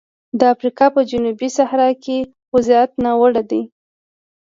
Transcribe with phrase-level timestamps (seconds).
[0.39, 2.17] د افریقا په جنوبي صحرا کې
[2.53, 3.61] وضعیت ناوړه دی.